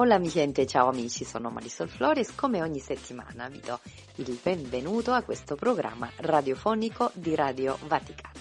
Hola 0.00 0.16
mi 0.16 0.28
gente, 0.28 0.66
ciao 0.66 0.88
amici, 0.88 1.24
sono 1.24 1.50
Marisol 1.50 1.90
Flores. 1.90 2.34
Come 2.34 2.62
ogni 2.62 2.78
settimana 2.78 3.50
vi 3.50 3.60
do 3.60 3.78
il 4.14 4.40
benvenuto 4.42 5.12
a 5.12 5.20
questo 5.20 5.56
programma 5.56 6.10
radiofonico 6.16 7.10
di 7.12 7.34
Radio 7.34 7.76
Vaticana. 7.86 8.32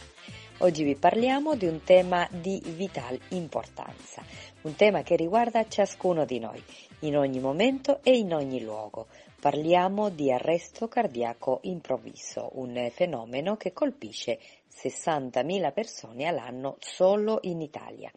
Oggi 0.60 0.84
vi 0.84 0.96
parliamo 0.96 1.58
di 1.58 1.68
un 1.68 1.84
tema 1.84 2.26
di 2.32 2.62
vital 2.78 3.20
importanza, 3.32 4.24
un 4.62 4.76
tema 4.76 5.02
che 5.02 5.18
riguarda 5.18 5.68
ciascuno 5.68 6.24
di 6.24 6.40
noi, 6.40 6.64
in 7.00 7.18
ogni 7.18 7.42
momento 7.42 8.00
e 8.04 8.16
in 8.16 8.34
ogni 8.34 8.64
luogo. 8.64 9.08
Parliamo 9.42 10.08
di 10.10 10.32
arresto 10.32 10.88
cardiaco 10.88 11.60
improvviso, 11.64 12.52
un 12.54 12.90
fenomeno 12.94 13.58
che 13.58 13.74
colpisce 13.74 14.40
60.000 14.70 15.74
persone 15.74 16.26
all'anno 16.26 16.78
solo 16.80 17.40
in 17.44 17.60
Italia. 17.62 18.12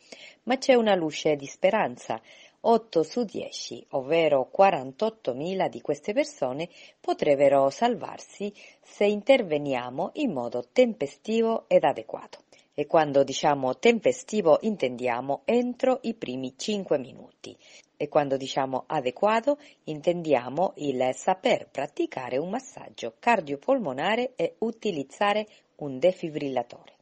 Ma 0.45 0.59
c'è 0.59 0.75
una 0.75 0.95
luce 0.95 1.35
di 1.35 1.47
speranza. 1.47 2.21
8 2.65 3.03
su 3.03 3.25
10, 3.25 3.87
ovvero 3.91 4.49
48.000 4.57 5.69
di 5.69 5.81
queste 5.81 6.13
persone, 6.13 6.69
potrebbero 7.01 7.71
salvarsi 7.71 8.55
se 8.81 9.05
interveniamo 9.05 10.11
in 10.15 10.33
modo 10.33 10.69
tempestivo 10.71 11.65
ed 11.67 11.83
adeguato. 11.83 12.45
E 12.73 12.87
quando 12.87 13.25
diciamo 13.25 13.79
tempestivo 13.79 14.59
intendiamo 14.63 15.43
entro 15.45 15.99
i 16.03 16.15
primi 16.15 16.55
5 16.57 16.99
minuti. 16.99 17.57
E 17.97 18.09
quando 18.09 18.37
diciamo 18.37 18.85
adeguato 18.87 19.59
intendiamo 19.85 20.75
il 20.77 21.11
saper 21.15 21.69
praticare 21.69 22.39
un 22.39 22.49
massaggio 22.49 23.15
cardiopolmonare 23.19 24.35
e 24.37 24.55
utilizzare 24.59 25.49
un 25.77 25.99
defibrillatore. 25.99 27.01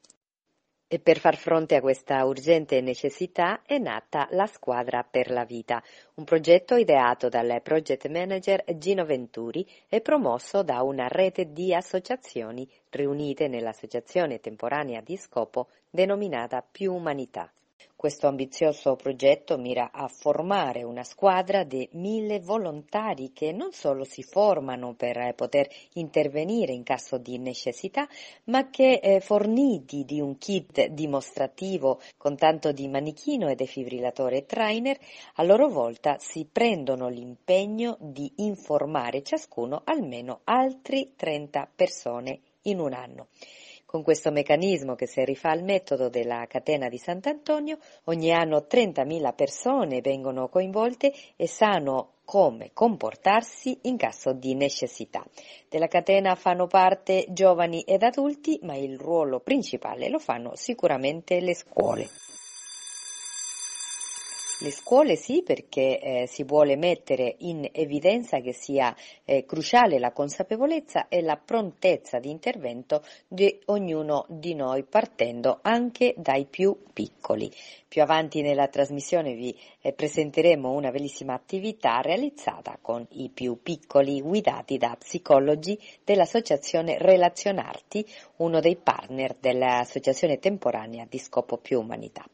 E 0.93 0.99
per 0.99 1.21
far 1.21 1.37
fronte 1.37 1.77
a 1.77 1.81
questa 1.81 2.25
urgente 2.25 2.81
necessità 2.81 3.63
è 3.65 3.79
nata 3.79 4.27
la 4.33 4.47
Squadra 4.47 5.07
per 5.09 5.31
la 5.31 5.45
Vita, 5.45 5.81
un 6.15 6.25
progetto 6.25 6.75
ideato 6.75 7.29
dal 7.29 7.61
project 7.63 8.09
manager 8.09 8.65
Gino 8.77 9.05
Venturi 9.05 9.65
e 9.89 10.01
promosso 10.01 10.65
da 10.65 10.83
una 10.83 11.07
rete 11.07 11.53
di 11.53 11.73
associazioni 11.73 12.69
riunite 12.89 13.47
nell'associazione 13.47 14.41
temporanea 14.41 15.01
di 15.01 15.17
scopo 15.17 15.69
denominata 15.89 16.61
Più 16.61 16.93
Umanità. 16.93 17.49
Questo 17.97 18.27
ambizioso 18.29 18.97
progetto 18.97 19.59
mira 19.59 19.91
a 19.93 20.09
formare 20.09 20.83
una 20.83 21.05
squadra 21.05 21.65
di 21.65 21.87
mille 21.93 22.41
volontari 22.41 23.33
che 23.33 23.53
non 23.53 23.73
solo 23.73 24.05
si 24.05 24.23
formano 24.23 24.95
per 24.95 25.35
poter 25.35 25.69
intervenire 25.95 26.73
in 26.73 26.83
caso 26.83 27.19
di 27.19 27.39
necessità, 27.39 28.09
ma 28.45 28.71
che 28.71 29.01
eh, 29.03 29.21
forniti 29.21 30.05
di 30.05 30.21
un 30.21 30.39
kit 30.39 30.87
dimostrativo 30.87 32.01
con 32.17 32.37
tanto 32.37 32.73
di 32.73 32.89
manichino 32.89 33.49
e 33.49 33.55
defibrillatore 33.55 34.47
trainer, 34.47 34.99
a 35.35 35.43
loro 35.43 35.69
volta 35.69 36.17
si 36.19 36.49
prendono 36.51 37.09
l'impegno 37.09 37.97
di 38.01 38.33
informare 38.37 39.23
ciascuno 39.23 39.83
almeno 39.85 40.41
altri 40.45 41.13
30 41.17 41.71
persone 41.75 42.41
in 42.63 42.79
un 42.79 42.93
anno. 42.93 43.29
Con 43.91 44.05
questo 44.05 44.31
meccanismo 44.31 44.95
che 44.95 45.09
si 45.09 45.25
rifà 45.25 45.51
al 45.51 45.65
metodo 45.65 46.09
della 46.09 46.47
catena 46.47 46.89
di 46.89 46.97
Sant'Antonio, 46.97 47.79
ogni 48.05 48.33
anno 48.33 48.65
30.000 48.71 49.35
persone 49.35 50.01
vengono 50.01 50.49
coinvolte 50.49 51.13
e 51.35 51.49
sanno 51.49 52.19
come 52.25 52.71
comportarsi 52.73 53.77
in 53.83 53.97
caso 53.97 54.33
di 54.33 54.55
necessità. 54.55 55.27
Della 55.69 55.89
catena 55.89 56.37
fanno 56.37 56.69
parte 56.69 57.27
giovani 57.31 57.81
ed 57.81 58.05
adulti, 58.05 58.61
ma 58.63 58.77
il 58.77 58.97
ruolo 58.97 59.41
principale 59.41 60.09
lo 60.09 60.21
fanno 60.21 60.53
sicuramente 60.55 61.41
le 61.41 61.57
scuole. 61.57 62.09
Le 64.63 64.71
scuole 64.73 65.17
sì, 65.17 65.43
perché 65.43 65.99
eh, 65.99 66.27
si 66.27 66.45
vuole 66.45 66.77
mettere 66.77 67.37
in 67.39 67.67
evidenza 67.73 68.41
che 68.41 68.53
sia 68.53 68.95
eh, 69.25 69.47
cruciale 69.47 69.99
la 69.99 70.13
consapevolezza 70.13 71.09
e 71.09 71.23
la 71.23 71.41
prontezza 71.43 72.19
di 72.19 72.29
intervento 72.29 73.03
di 73.27 73.59
ognuno 73.67 74.27
di 74.29 74.55
noi, 74.55 74.85
partendo 74.85 75.61
anche 75.63 76.13
dai 76.19 76.45
più 76.45 76.77
piccoli. 76.93 77.51
Più 77.89 78.03
avanti 78.03 78.43
nella 78.43 78.69
trasmissione 78.69 79.33
vi 79.33 79.59
eh, 79.81 79.95
presenteremo 79.95 80.71
una 80.71 80.91
bellissima 80.91 81.33
attività 81.33 82.03
realizzata 82.03 82.77
con 82.83 83.07
i 83.13 83.31
più 83.31 83.63
piccoli, 83.63 84.21
guidati 84.21 84.77
da 84.77 84.95
psicologi 84.99 85.79
dell'associazione 86.05 86.99
Relazionarti, 86.99 88.07
uno 88.37 88.61
dei 88.61 88.77
partner 88.77 89.37
dell'associazione 89.41 90.39
temporanea 90.39 91.07
di 91.09 91.19
scopo 91.19 91.57
più 91.57 91.81
umanità. 91.81 92.27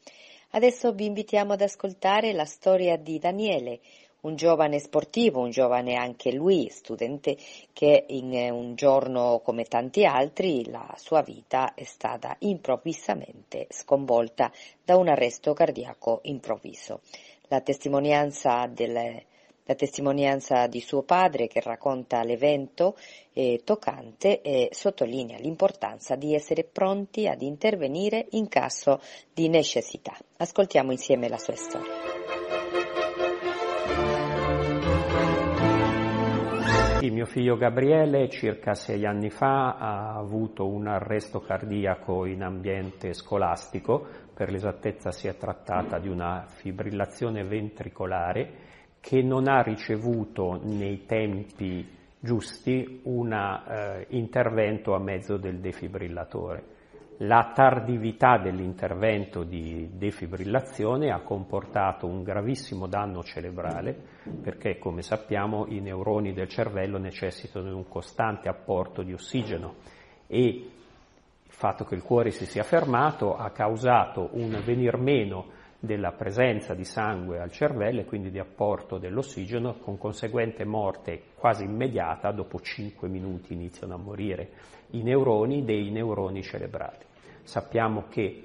Adesso 0.56 0.92
vi 0.92 1.04
invitiamo 1.04 1.52
ad 1.52 1.60
ascoltare 1.60 2.32
la 2.32 2.46
storia 2.46 2.96
di 2.96 3.18
Daniele, 3.18 3.80
un 4.22 4.36
giovane 4.36 4.78
sportivo, 4.78 5.40
un 5.42 5.50
giovane 5.50 5.96
anche 5.96 6.32
lui 6.32 6.70
studente 6.70 7.36
che 7.74 8.06
in 8.08 8.32
un 8.32 8.74
giorno 8.74 9.42
come 9.44 9.64
tanti 9.64 10.06
altri 10.06 10.64
la 10.70 10.94
sua 10.96 11.20
vita 11.20 11.74
è 11.74 11.84
stata 11.84 12.36
improvvisamente 12.38 13.66
sconvolta 13.68 14.50
da 14.82 14.96
un 14.96 15.08
arresto 15.08 15.52
cardiaco 15.52 16.20
improvviso. 16.22 17.02
La 17.48 17.60
testimonianza 17.60 18.66
delle 18.66 19.26
la 19.66 19.74
testimonianza 19.74 20.66
di 20.68 20.80
suo 20.80 21.02
padre 21.02 21.48
che 21.48 21.60
racconta 21.60 22.22
l'evento 22.22 22.96
è 23.32 23.60
toccante 23.64 24.40
e 24.40 24.68
sottolinea 24.70 25.38
l'importanza 25.38 26.14
di 26.14 26.34
essere 26.34 26.64
pronti 26.64 27.28
ad 27.28 27.42
intervenire 27.42 28.26
in 28.30 28.48
caso 28.48 29.00
di 29.32 29.48
necessità. 29.48 30.16
Ascoltiamo 30.38 30.92
insieme 30.92 31.28
la 31.28 31.38
sua 31.38 31.54
storia. 31.54 31.92
Sì, 36.98 37.10
mio 37.10 37.26
figlio 37.26 37.56
Gabriele 37.56 38.28
circa 38.30 38.74
sei 38.74 39.04
anni 39.04 39.30
fa 39.30 39.76
ha 39.76 40.16
avuto 40.16 40.66
un 40.66 40.86
arresto 40.86 41.40
cardiaco 41.40 42.24
in 42.24 42.42
ambiente 42.42 43.12
scolastico, 43.12 44.06
per 44.34 44.50
l'esattezza 44.50 45.10
si 45.10 45.28
è 45.28 45.36
trattata 45.36 45.98
di 45.98 46.08
una 46.08 46.46
fibrillazione 46.48 47.44
ventricolare 47.44 48.65
che 49.06 49.22
non 49.22 49.46
ha 49.46 49.62
ricevuto 49.62 50.58
nei 50.64 51.06
tempi 51.06 51.88
giusti 52.18 53.02
un 53.04 53.32
eh, 53.32 54.04
intervento 54.08 54.96
a 54.96 54.98
mezzo 54.98 55.36
del 55.36 55.60
defibrillatore. 55.60 56.64
La 57.18 57.52
tardività 57.54 58.36
dell'intervento 58.36 59.44
di 59.44 59.90
defibrillazione 59.92 61.12
ha 61.12 61.20
comportato 61.20 62.08
un 62.08 62.24
gravissimo 62.24 62.88
danno 62.88 63.22
cerebrale 63.22 63.96
perché, 64.42 64.76
come 64.78 65.02
sappiamo, 65.02 65.66
i 65.68 65.78
neuroni 65.78 66.32
del 66.32 66.48
cervello 66.48 66.98
necessitano 66.98 67.68
di 67.68 67.74
un 67.74 67.86
costante 67.86 68.48
apporto 68.48 69.02
di 69.02 69.12
ossigeno 69.12 69.76
e 70.26 70.40
il 70.40 70.72
fatto 71.46 71.84
che 71.84 71.94
il 71.94 72.02
cuore 72.02 72.32
si 72.32 72.44
sia 72.44 72.64
fermato 72.64 73.36
ha 73.36 73.50
causato 73.50 74.30
un 74.32 74.60
venir 74.64 74.96
meno 74.96 75.54
della 75.78 76.12
presenza 76.12 76.74
di 76.74 76.84
sangue 76.84 77.40
al 77.40 77.50
cervello 77.50 78.00
e 78.00 78.04
quindi 78.04 78.30
di 78.30 78.38
apporto 78.38 78.98
dell'ossigeno 78.98 79.76
con 79.78 79.98
conseguente 79.98 80.64
morte 80.64 81.22
quasi 81.34 81.64
immediata, 81.64 82.32
dopo 82.32 82.60
5 82.60 83.08
minuti 83.08 83.52
iniziano 83.52 83.94
a 83.94 83.98
morire 83.98 84.50
i 84.90 85.02
neuroni 85.02 85.64
dei 85.64 85.90
neuroni 85.90 86.42
cerebrali. 86.42 87.04
Sappiamo 87.42 88.04
che 88.08 88.42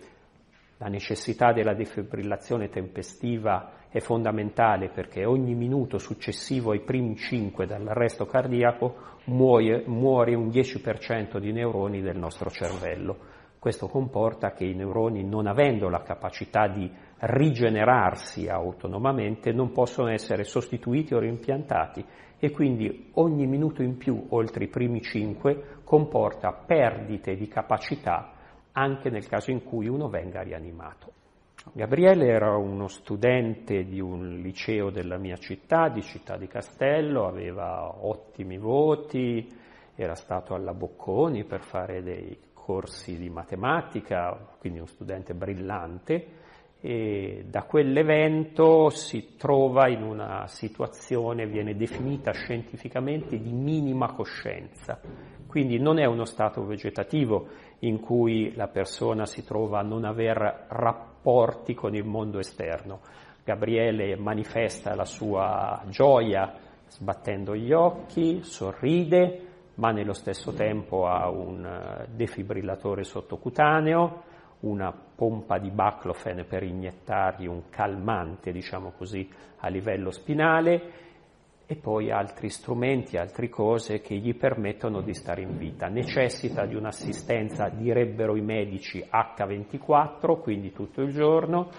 la 0.77 0.87
necessità 0.87 1.53
della 1.53 1.73
defibrillazione 1.73 2.69
tempestiva 2.69 3.73
è 3.89 3.99
fondamentale 3.99 4.89
perché 4.89 5.25
ogni 5.25 5.53
minuto 5.53 5.97
successivo 5.97 6.71
ai 6.71 6.79
primi 6.79 7.15
5 7.15 7.67
dall'arresto 7.67 8.25
cardiaco 8.25 8.95
muore, 9.25 9.83
muore 9.85 10.33
un 10.33 10.47
10% 10.47 11.37
di 11.37 11.51
neuroni 11.51 12.01
del 12.01 12.17
nostro 12.17 12.49
cervello. 12.49 13.17
Questo 13.61 13.89
comporta 13.89 14.53
che 14.53 14.65
i 14.65 14.73
neuroni, 14.73 15.23
non 15.23 15.45
avendo 15.45 15.87
la 15.87 16.01
capacità 16.01 16.67
di 16.67 16.91
rigenerarsi 17.19 18.47
autonomamente, 18.47 19.51
non 19.51 19.71
possono 19.71 20.09
essere 20.09 20.45
sostituiti 20.45 21.13
o 21.13 21.19
rimpiantati 21.19 22.03
e 22.39 22.49
quindi 22.49 23.11
ogni 23.13 23.45
minuto 23.45 23.83
in 23.83 23.97
più, 23.97 24.25
oltre 24.29 24.63
i 24.63 24.67
primi 24.67 24.99
cinque, 25.03 25.77
comporta 25.83 26.51
perdite 26.53 27.35
di 27.35 27.47
capacità 27.47 28.31
anche 28.71 29.11
nel 29.11 29.27
caso 29.27 29.51
in 29.51 29.63
cui 29.63 29.87
uno 29.87 30.09
venga 30.09 30.41
rianimato. 30.41 31.11
Gabriele 31.71 32.29
era 32.29 32.57
uno 32.57 32.87
studente 32.87 33.83
di 33.83 33.99
un 33.99 34.39
liceo 34.41 34.89
della 34.89 35.19
mia 35.19 35.35
città, 35.35 35.87
di 35.89 36.01
Città 36.01 36.35
di 36.35 36.47
Castello, 36.47 37.27
aveva 37.27 38.03
ottimi 38.07 38.57
voti, 38.57 39.47
era 39.93 40.15
stato 40.15 40.55
alla 40.55 40.73
Bocconi 40.73 41.43
per 41.43 41.61
fare 41.61 42.01
dei 42.01 42.35
corsi 42.63 43.17
di 43.17 43.29
matematica, 43.29 44.55
quindi 44.59 44.79
un 44.79 44.87
studente 44.87 45.33
brillante, 45.33 46.39
e 46.83 47.45
da 47.47 47.63
quell'evento 47.63 48.89
si 48.89 49.35
trova 49.37 49.87
in 49.87 50.01
una 50.01 50.47
situazione, 50.47 51.45
viene 51.45 51.75
definita 51.75 52.31
scientificamente, 52.31 53.39
di 53.39 53.51
minima 53.51 54.13
coscienza. 54.13 54.99
Quindi 55.45 55.79
non 55.79 55.99
è 55.99 56.05
uno 56.05 56.25
stato 56.25 56.65
vegetativo 56.65 57.47
in 57.79 57.99
cui 57.99 58.55
la 58.55 58.67
persona 58.67 59.25
si 59.25 59.43
trova 59.43 59.79
a 59.79 59.83
non 59.83 60.05
aver 60.05 60.65
rapporti 60.69 61.73
con 61.73 61.93
il 61.93 62.05
mondo 62.05 62.39
esterno. 62.39 63.01
Gabriele 63.43 64.15
manifesta 64.15 64.95
la 64.95 65.05
sua 65.05 65.83
gioia 65.87 66.53
sbattendo 66.87 67.55
gli 67.55 67.71
occhi, 67.71 68.43
sorride, 68.43 69.50
ma 69.75 69.91
nello 69.91 70.13
stesso 70.13 70.53
tempo 70.53 71.07
ha 71.07 71.29
un 71.29 71.65
eh, 71.65 72.07
defibrillatore 72.13 73.03
sottocutaneo, 73.03 74.23
una 74.61 74.91
pompa 74.91 75.57
di 75.57 75.71
baclofen 75.71 76.45
per 76.47 76.63
iniettargli 76.63 77.47
un 77.47 77.69
calmante, 77.69 78.51
diciamo 78.51 78.91
così, 78.91 79.27
a 79.57 79.67
livello 79.69 80.11
spinale 80.11 81.09
e 81.65 81.75
poi 81.77 82.11
altri 82.11 82.49
strumenti, 82.49 83.15
altre 83.15 83.47
cose 83.47 84.01
che 84.01 84.15
gli 84.17 84.35
permettono 84.35 85.01
di 85.01 85.13
stare 85.13 85.41
in 85.41 85.57
vita. 85.57 85.87
Necessita 85.87 86.65
di 86.65 86.75
un'assistenza, 86.75 87.69
direbbero 87.69 88.35
i 88.35 88.41
medici, 88.41 89.03
H24, 89.09 90.41
quindi 90.41 90.73
tutto 90.73 91.01
il 91.01 91.13
giorno, 91.13 91.69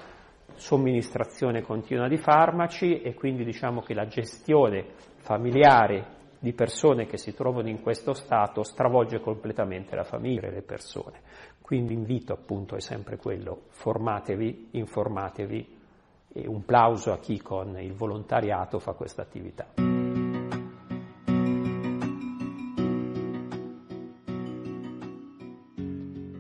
somministrazione 0.55 1.61
continua 1.61 2.09
di 2.09 2.17
farmaci 2.17 3.03
e 3.03 3.15
quindi 3.15 3.45
diciamo 3.45 3.81
che 3.81 3.95
la 3.95 4.06
gestione 4.06 4.87
familiare 5.19 6.21
di 6.43 6.53
persone 6.55 7.06
che 7.06 7.19
si 7.19 7.35
trovano 7.35 7.69
in 7.69 7.81
questo 7.81 8.15
stato 8.15 8.65
stravolge 8.65 9.21
completamente 9.21 9.94
la 9.94 10.03
famiglia 10.03 10.49
e 10.49 10.50
le 10.50 10.62
persone. 10.62 11.21
Quindi 11.61 11.94
l'invito 11.94 12.33
appunto 12.33 12.75
è 12.75 12.81
sempre 12.81 13.17
quello, 13.17 13.67
formatevi, 13.69 14.71
informatevi 14.73 15.79
e 16.33 16.49
un 16.49 16.65
plauso 16.65 17.12
a 17.12 17.19
chi 17.19 17.41
con 17.41 17.79
il 17.79 17.93
volontariato 17.93 18.81
fa 18.81 18.94
questa 18.94 19.23
attività. 19.23 19.69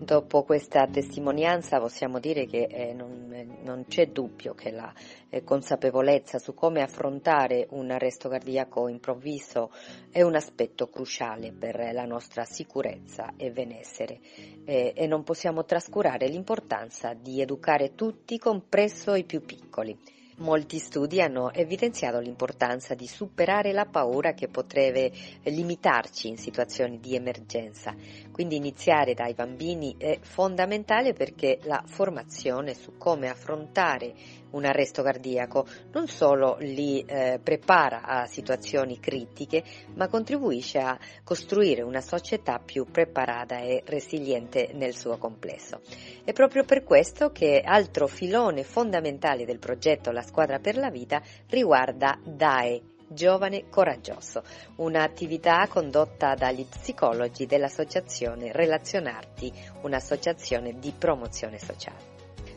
Dopo 0.04 0.42
questa 0.42 0.88
testimonianza 0.88 1.78
possiamo 1.78 2.18
dire 2.18 2.46
che 2.46 2.64
eh, 2.64 2.92
non, 2.92 3.31
non, 3.62 3.84
c'è 3.88 4.08
dubbio 4.08 4.54
che 4.54 4.70
la 4.70 4.92
eh, 5.28 5.42
consapevolezza 5.42 6.38
su 6.38 6.54
come 6.54 6.82
affrontare 6.82 7.66
un 7.70 7.90
arresto 7.90 8.28
cardiaco 8.28 8.88
improvviso 8.88 9.70
è 10.10 10.22
un 10.22 10.34
aspetto 10.34 10.88
cruciale 10.88 11.52
per 11.52 11.90
la 11.92 12.04
nostra 12.04 12.44
sicurezza 12.44 13.34
e 13.36 13.50
benessere 13.50 14.20
eh, 14.64 14.92
e 14.94 15.06
non 15.06 15.22
possiamo 15.22 15.64
trascurare 15.64 16.28
l'importanza 16.28 17.14
di 17.14 17.40
educare 17.40 17.94
tutti, 17.94 18.38
compreso 18.38 19.14
i 19.14 19.24
più 19.24 19.44
piccoli. 19.44 19.96
Molti 20.42 20.78
studi 20.78 21.20
hanno 21.20 21.52
evidenziato 21.52 22.18
l'importanza 22.18 22.94
di 22.94 23.06
superare 23.06 23.72
la 23.72 23.84
paura 23.84 24.32
che 24.32 24.48
potrebbe 24.48 25.12
limitarci 25.44 26.28
in 26.28 26.38
situazioni 26.38 26.98
di 26.98 27.14
emergenza. 27.14 27.94
Quindi 28.32 28.56
iniziare 28.56 29.14
dai 29.14 29.34
bambini 29.34 29.94
è 29.98 30.18
fondamentale 30.20 31.12
perché 31.12 31.58
la 31.64 31.82
formazione 31.86 32.74
su 32.74 32.96
come 32.96 33.28
affrontare 33.28 34.14
un 34.52 34.64
arresto 34.64 35.02
cardiaco 35.02 35.66
non 35.92 36.08
solo 36.08 36.56
li 36.60 37.04
eh, 37.06 37.40
prepara 37.42 38.02
a 38.02 38.26
situazioni 38.26 38.98
critiche, 39.00 39.62
ma 39.94 40.08
contribuisce 40.08 40.78
a 40.78 40.98
costruire 41.24 41.82
una 41.82 42.00
società 42.00 42.58
più 42.58 42.86
preparata 42.90 43.58
e 43.60 43.82
resiliente 43.86 44.70
nel 44.74 44.94
suo 44.94 45.18
complesso. 45.18 45.80
È 46.24 46.32
proprio 46.32 46.64
per 46.64 46.84
questo 46.84 47.30
che 47.30 47.62
altro 47.64 48.06
filone 48.06 48.62
fondamentale 48.62 49.44
del 49.44 49.58
progetto 49.58 50.10
La 50.10 50.22
squadra 50.22 50.58
per 50.58 50.76
la 50.76 50.90
vita 50.90 51.22
riguarda 51.48 52.18
DAE, 52.22 52.91
Giovane 53.12 53.68
Coraggioso, 53.68 54.42
un'attività 54.76 55.66
condotta 55.68 56.34
dagli 56.34 56.66
psicologi 56.66 57.46
dell'associazione 57.46 58.52
Relazionarti, 58.52 59.52
un'associazione 59.82 60.78
di 60.78 60.92
promozione 60.96 61.58
sociale. 61.58 62.10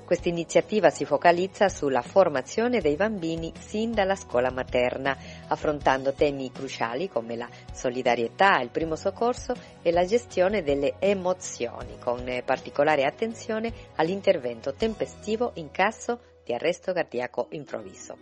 Questa 0.05 0.29
iniziativa 0.29 0.91
si 0.91 1.03
focalizza 1.03 1.67
sulla 1.67 2.03
formazione 2.03 2.79
dei 2.79 2.95
bambini 2.95 3.51
sin 3.57 3.91
dalla 3.91 4.15
scuola 4.15 4.51
materna, 4.51 5.17
affrontando 5.47 6.13
temi 6.13 6.51
cruciali 6.51 7.09
come 7.09 7.35
la 7.35 7.49
solidarietà, 7.73 8.59
il 8.59 8.69
primo 8.69 8.95
soccorso 8.95 9.55
e 9.81 9.91
la 9.91 10.05
gestione 10.05 10.61
delle 10.61 10.97
emozioni, 10.99 11.97
con 11.97 12.23
particolare 12.45 13.03
attenzione 13.03 13.73
all'intervento 13.95 14.75
tempestivo 14.75 15.53
in 15.55 15.71
caso 15.71 16.19
di 16.43 16.53
arresto 16.53 16.93
cardiaco 16.93 17.47
improvviso. 17.49 18.15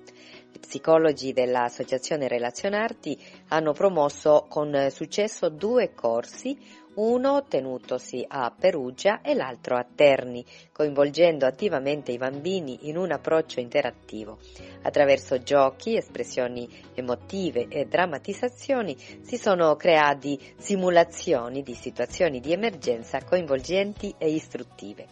Psicologi 0.59 1.33
dell'Associazione 1.33 2.27
Relazionarti 2.27 3.17
hanno 3.49 3.73
promosso 3.73 4.45
con 4.47 4.87
successo 4.89 5.49
due 5.49 5.93
corsi, 5.93 6.57
uno 6.95 7.43
tenutosi 7.47 8.23
a 8.27 8.53
Perugia 8.55 9.21
e 9.21 9.33
l'altro 9.33 9.75
a 9.75 9.83
Terni, 9.83 10.45
coinvolgendo 10.71 11.45
attivamente 11.45 12.11
i 12.11 12.17
bambini 12.17 12.87
in 12.87 12.97
un 12.97 13.11
approccio 13.11 13.59
interattivo. 13.59 14.37
Attraverso 14.83 15.39
giochi, 15.39 15.95
espressioni 15.95 16.69
emotive 16.93 17.67
e 17.67 17.85
drammatizzazioni 17.85 18.95
si 19.21 19.37
sono 19.37 19.75
creati 19.75 20.39
simulazioni 20.57 21.63
di 21.63 21.73
situazioni 21.73 22.39
di 22.39 22.51
emergenza 22.51 23.23
coinvolgenti 23.23 24.13
e 24.17 24.29
istruttive. 24.29 25.07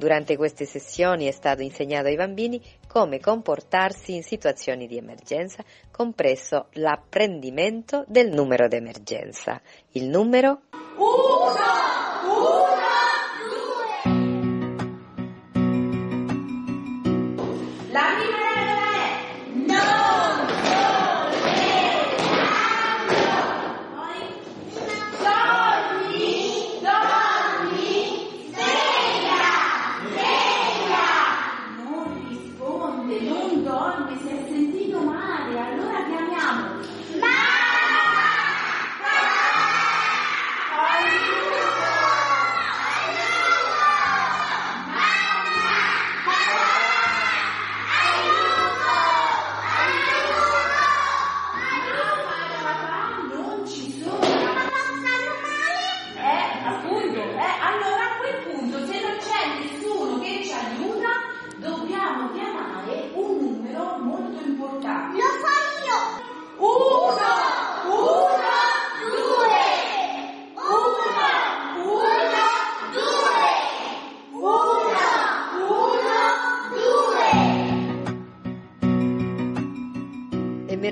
Durante 0.00 0.38
queste 0.38 0.64
sessioni 0.64 1.26
è 1.26 1.30
stato 1.30 1.60
insegnato 1.60 2.06
ai 2.06 2.16
bambini 2.16 2.58
come 2.88 3.20
comportarsi 3.20 4.14
in 4.14 4.22
situazioni 4.22 4.86
di 4.86 4.96
emergenza, 4.96 5.62
compreso 5.90 6.68
l'apprendimento 6.72 8.06
del 8.08 8.30
numero 8.30 8.66
d'emergenza. 8.66 9.60
Il 9.90 10.08
numero 10.08 10.62
1! 10.96 11.89
male 62.80 63.10
un 63.14 63.38
numero 63.40 63.98
molto 63.98 64.42
importante. 64.44 65.18
No. 65.18 65.39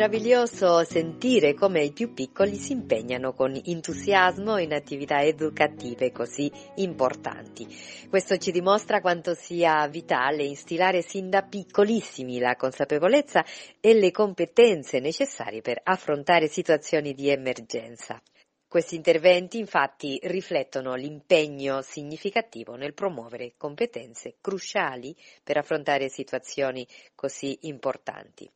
Meraviglioso 0.08 0.84
sentire 0.84 1.52
come 1.52 1.82
i 1.84 1.92
più 1.92 2.14
piccoli 2.14 2.54
si 2.54 2.72
impegnano 2.72 3.34
con 3.34 3.60
entusiasmo 3.62 4.56
in 4.56 4.72
attività 4.72 5.22
educative 5.22 6.12
così 6.12 6.50
importanti. 6.76 7.66
Questo 8.08 8.38
ci 8.38 8.50
dimostra 8.50 9.02
quanto 9.02 9.34
sia 9.34 9.86
vitale 9.86 10.44
instillare 10.44 11.02
sin 11.02 11.28
da 11.28 11.42
piccolissimi 11.42 12.38
la 12.38 12.56
consapevolezza 12.56 13.44
e 13.80 13.92
le 13.92 14.10
competenze 14.10 14.98
necessarie 14.98 15.60
per 15.60 15.78
affrontare 15.84 16.48
situazioni 16.48 17.12
di 17.12 17.28
emergenza. 17.28 18.18
Questi 18.66 18.96
interventi 18.96 19.58
infatti 19.58 20.18
riflettono 20.22 20.94
l'impegno 20.94 21.82
significativo 21.82 22.76
nel 22.76 22.94
promuovere 22.94 23.54
competenze 23.58 24.36
cruciali 24.40 25.14
per 25.44 25.58
affrontare 25.58 26.08
situazioni 26.08 26.86
così 27.14 27.58
importanti. 27.62 28.50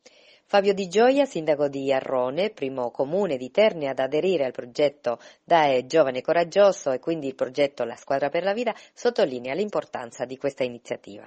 Fabio 0.52 0.74
Di 0.74 0.86
Gioia, 0.86 1.24
sindaco 1.24 1.66
di 1.68 1.90
Arrone, 1.90 2.50
primo 2.50 2.90
comune 2.90 3.38
di 3.38 3.50
Terni 3.50 3.88
ad 3.88 3.98
aderire 3.98 4.44
al 4.44 4.52
progetto 4.52 5.18
DAE 5.42 5.86
Giovane 5.86 6.20
Coraggioso 6.20 6.90
e 6.92 6.98
quindi 6.98 7.26
il 7.26 7.34
progetto 7.34 7.84
La 7.84 7.96
Squadra 7.96 8.28
per 8.28 8.42
la 8.42 8.52
Vita, 8.52 8.74
sottolinea 8.92 9.54
l'importanza 9.54 10.26
di 10.26 10.36
questa 10.36 10.62
iniziativa 10.62 11.26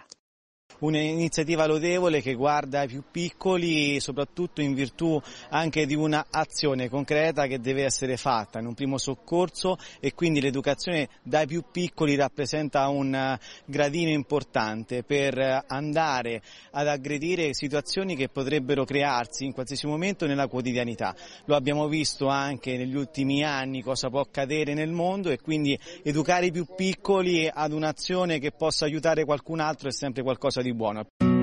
un'iniziativa 0.79 1.65
lodevole 1.65 2.21
che 2.21 2.33
guarda 2.33 2.81
ai 2.81 2.87
più 2.87 3.03
piccoli 3.09 3.99
soprattutto 3.99 4.61
in 4.61 4.73
virtù 4.73 5.21
anche 5.49 5.85
di 5.85 5.95
un'azione 5.95 6.89
concreta 6.89 7.47
che 7.47 7.59
deve 7.59 7.83
essere 7.83 8.17
fatta 8.17 8.59
in 8.59 8.65
un 8.65 8.73
primo 8.73 8.97
soccorso 8.97 9.77
e 9.99 10.13
quindi 10.13 10.41
l'educazione 10.41 11.09
dai 11.23 11.47
più 11.47 11.63
piccoli 11.71 12.15
rappresenta 12.15 12.87
un 12.89 13.13
eh, 13.13 13.39
gradino 13.65 14.09
importante 14.09 15.03
per 15.03 15.63
andare 15.67 16.41
ad 16.71 16.87
aggredire 16.87 17.53
situazioni 17.53 18.15
che 18.15 18.29
potrebbero 18.29 18.85
crearsi 18.85 19.45
in 19.45 19.53
qualsiasi 19.53 19.87
momento 19.87 20.25
nella 20.25 20.47
quotidianità. 20.47 21.15
Lo 21.45 21.55
abbiamo 21.55 21.87
visto 21.87 22.27
anche 22.27 22.77
negli 22.77 22.95
ultimi 22.95 23.43
anni 23.43 23.81
cosa 23.81 24.09
può 24.09 24.19
accadere 24.19 24.73
nel 24.73 24.91
mondo 24.91 25.29
e 25.29 25.39
quindi 25.39 25.77
educare 26.03 26.47
i 26.47 26.51
più 26.51 26.65
piccoli 26.75 27.49
ad 27.51 27.71
un'azione 27.71 28.39
che 28.39 28.51
possa 28.51 28.85
aiutare 28.85 29.25
qualcun 29.25 29.59
altro 29.59 29.89
è 29.89 29.91
sempre 29.91 30.23
qualcosa 30.23 30.54
di 30.61 30.73
buono. 30.73 31.34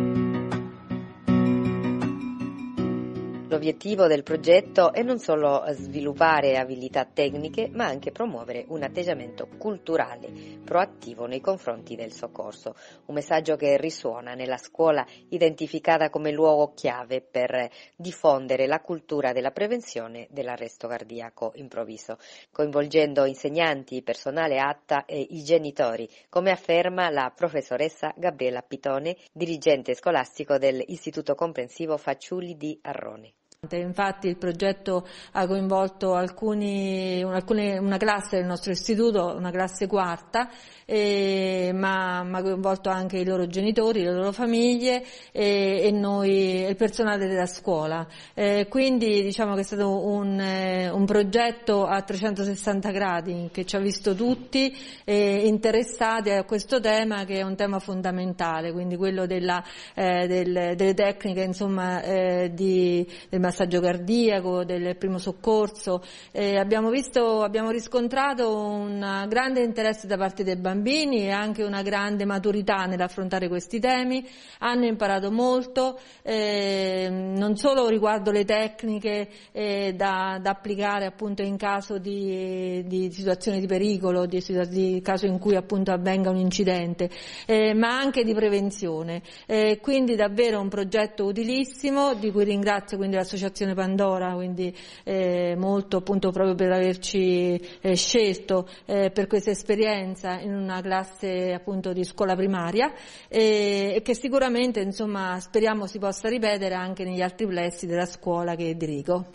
L'obiettivo 3.53 4.07
del 4.07 4.23
progetto 4.23 4.95
è 4.95 5.03
non 5.03 5.19
solo 5.19 5.63
sviluppare 5.73 6.57
abilità 6.57 7.05
tecniche, 7.05 7.69
ma 7.71 7.85
anche 7.85 8.11
promuovere 8.11 8.65
un 8.69 8.83
atteggiamento 8.83 9.47
culturale 9.59 10.33
proattivo 10.65 11.27
nei 11.27 11.43
confronti 11.43 11.95
del 11.95 12.13
soccorso, 12.15 12.75
un 13.05 13.15
messaggio 13.15 13.57
che 13.57 13.77
risuona 13.77 14.33
nella 14.33 14.57
scuola 14.57 15.07
identificata 15.29 16.09
come 16.09 16.33
luogo 16.33 16.73
chiave 16.73 17.21
per 17.21 17.69
diffondere 17.95 18.67
la 18.67 18.81
cultura 18.81 19.33
della 19.33 19.51
prevenzione 19.51 20.29
dell'arresto 20.31 20.89
cardiaco 20.89 21.53
improvviso, 21.57 22.17
coinvolgendo 22.51 23.27
insegnanti, 23.27 24.01
personale 24.01 24.61
ATTA 24.61 25.05
e 25.05 25.27
i 25.29 25.45
genitori, 25.45 26.09
come 26.31 26.53
afferma 26.53 27.11
la 27.11 27.31
professoressa 27.37 28.15
Gabriella 28.17 28.63
Pitone, 28.63 29.15
dirigente 29.31 29.93
scolastico 29.93 30.57
dell'Istituto 30.57 31.35
Comprensivo 31.35 31.99
Facciuli 31.99 32.57
di 32.57 32.79
Arrone. 32.81 33.35
Infatti 33.71 34.27
il 34.27 34.39
progetto 34.39 35.07
ha 35.31 35.47
coinvolto 35.47 36.15
alcuni, 36.15 37.23
alcune, 37.23 37.79
una 37.79 37.97
classe 37.97 38.39
del 38.39 38.45
nostro 38.45 38.73
istituto, 38.73 39.37
una 39.37 39.53
classe 39.53 39.87
quarta, 39.87 40.51
eh, 40.85 41.71
ma 41.73 42.19
ha 42.19 42.43
coinvolto 42.43 42.89
anche 42.89 43.19
i 43.19 43.25
loro 43.25 43.47
genitori, 43.47 44.03
le 44.03 44.11
loro 44.11 44.33
famiglie 44.33 45.05
e, 45.31 45.81
e 45.81 45.91
noi, 45.93 46.65
il 46.65 46.75
personale 46.75 47.29
della 47.29 47.47
scuola. 47.47 48.05
Eh, 48.35 48.67
quindi 48.69 49.23
diciamo 49.23 49.55
che 49.55 49.61
è 49.61 49.63
stato 49.63 50.07
un, 50.07 50.41
eh, 50.41 50.91
un, 50.91 51.07
progetto 51.07 51.87
a 51.87 52.03
360 52.03 52.91
gradi 52.91 53.49
che 53.53 53.65
ci 53.65 53.77
ha 53.77 53.79
visto 53.79 54.17
tutti 54.17 54.77
eh, 55.05 55.47
interessati 55.47 56.31
a 56.31 56.43
questo 56.43 56.81
tema 56.81 57.25
che 57.25 57.37
è 57.39 57.43
un 57.43 57.55
tema 57.55 57.79
fondamentale, 57.79 58.73
quindi 58.73 58.97
quello 58.97 59.25
della, 59.25 59.63
del, 59.95 60.75
delle 60.75 60.95
tecniche 60.95 61.43
insomma, 61.43 62.01
di, 62.51 63.09
del 63.29 63.41
massaggio 63.53 63.81
cardiaco, 63.81 64.65
del 64.65 64.97
primo 64.97 65.19
soccorso. 65.19 66.03
abbiamo, 66.33 66.91
visto, 66.91 67.43
abbiamo 67.43 67.71
riscontrato 67.71 68.57
un 68.57 69.27
grande 69.29 69.63
interesse 69.63 70.07
da 70.07 70.17
parte 70.17 70.43
dei 70.43 70.57
bambini 70.57 70.71
bambini 70.73 71.27
e 71.27 71.31
anche 71.31 71.63
una 71.63 71.83
grande 71.83 72.25
maturità 72.25 72.87
nell'affrontare 72.87 73.49
questi 73.49 73.79
temi, 73.79 74.27
hanno 74.59 74.87
imparato 74.87 75.31
molto, 75.31 75.99
eh, 76.23 77.09
non 77.11 77.57
solo 77.57 77.89
riguardo 77.89 78.31
le 78.31 78.45
tecniche 78.45 79.29
eh, 79.53 79.93
da, 79.95 80.39
da, 80.41 80.51
applicare 80.51 81.05
appunto 81.07 81.43
in 81.43 81.57
caso 81.57 81.99
di, 81.99 82.83
di 82.87 83.11
situazioni 83.13 83.61
di 83.61 83.67
pericolo, 83.67 84.27
di, 84.27 84.43
di, 84.69 85.01
caso 85.03 85.27
in 85.27 85.39
cui 85.39 85.57
appunto 85.57 85.93
avvenga 85.93 86.31
un 86.31 86.37
incidente, 86.37 87.11
eh, 87.47 87.75
ma 87.75 87.99
anche 87.99 88.25
di 88.25 88.35
prevenzione. 88.35 89.23
Eh, 89.47 89.79
quindi 89.81 90.15
davvero 90.15 90.61
un 90.61 90.69
progetto 90.69 91.25
utilissimo 91.25 92.15
di 92.15 92.31
cui 92.31 92.45
ringrazio 92.45 92.97
quindi 92.97 93.17
l'associazione 93.17 93.42
Pandora, 93.75 94.35
quindi 94.35 94.75
eh, 95.05 95.55
molto 95.57 95.99
appunto 95.99 96.31
proprio 96.31 96.55
per 96.55 96.73
averci 96.73 97.61
eh, 97.81 97.97
scelto 97.97 98.69
per 98.85 99.27
questa 99.27 99.51
esperienza 99.51 100.39
in 100.41 100.55
una 100.55 100.81
classe 100.81 101.53
appunto 101.53 101.93
di 101.93 102.05
scuola 102.05 102.35
primaria 102.35 102.93
e, 103.29 103.95
e 103.97 104.03
che 104.03 104.15
sicuramente 104.15 104.81
insomma 104.81 105.39
speriamo 105.41 105.87
si 105.87 105.99
possa 105.99 106.29
ripetere 106.29 106.75
anche 106.75 107.05
negli 107.05 107.23
altri 107.23 107.47
plessi 107.47 107.87
della 107.87 108.07
scuola 108.07 108.55
che 108.55 108.77
dirigo. 108.77 109.27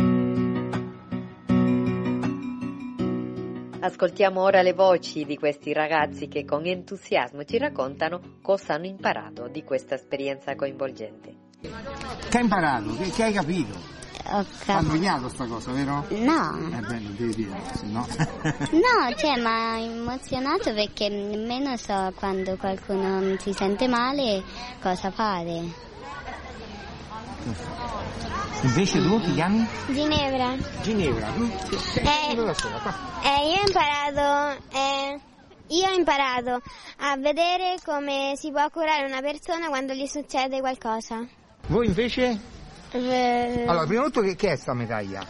Ascoltiamo 3.80 4.42
ora 4.42 4.64
le 4.64 4.74
voci 4.74 5.24
di 5.24 5.38
questi 5.38 5.72
ragazzi 5.72 6.28
che 6.28 6.44
con 6.46 6.66
entusiasmo 6.66 7.44
ci 7.44 7.58
raccontano 7.58 8.40
cosa 8.42 8.74
hanno 8.74 8.88
imparato 8.88 9.48
di 9.48 9.64
questa 9.64 9.96
esperienza 9.96 10.56
coinvolgente. 10.56 11.36
Che 11.62 12.38
hai 12.38 12.44
imparato? 12.44 12.96
Che, 12.96 13.10
che 13.12 13.24
hai 13.24 13.34
capito? 13.34 13.97
Ho 14.30 14.46
annoiato 14.66 15.30
sta 15.30 15.46
cosa, 15.46 15.72
vero? 15.72 16.06
No. 16.10 16.58
Eh 16.72 16.80
beh, 16.80 17.00
non 17.00 17.16
devi 17.18 17.36
dire, 17.36 17.62
se 17.74 17.86
no. 17.86 18.06
no, 18.44 19.16
cioè, 19.16 19.40
ma 19.40 19.80
emozionato 19.80 20.74
perché 20.74 21.10
nemmeno 21.10 21.76
so 21.78 22.12
quando 22.16 22.56
qualcuno 22.58 23.36
si 23.40 23.54
sente 23.54 23.88
male 23.88 24.44
cosa 24.82 25.12
fare. 25.12 25.86
Invece 28.62 29.02
tu 29.02 29.22
ti 29.22 29.34
chiami? 29.34 29.68
Ginevra. 29.88 30.56
Ginevra, 30.82 31.28
tu? 31.28 31.44
Eh, 31.44 32.32
eh, 32.32 32.34
io 32.34 32.42
ho 33.62 33.66
imparato... 33.66 34.64
Eh, 34.74 35.20
io 35.70 35.90
ho 35.90 35.94
imparato 35.94 36.62
a 37.00 37.18
vedere 37.18 37.78
come 37.84 38.34
si 38.38 38.52
può 38.52 38.70
curare 38.70 39.06
una 39.06 39.22
persona 39.22 39.68
quando 39.68 39.94
gli 39.94 40.06
succede 40.08 40.60
qualcosa. 40.60 41.26
Voi 41.68 41.88
invece? 41.88 42.57
Eh... 42.92 43.66
Allora, 43.68 43.86
prima 43.86 44.04
di 44.06 44.12
tutto 44.12 44.22
che, 44.22 44.36
che 44.36 44.48
è 44.48 44.50
questa 44.52 44.74
medaglia? 44.74 45.26